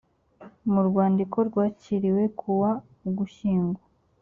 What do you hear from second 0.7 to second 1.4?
mu rwandiko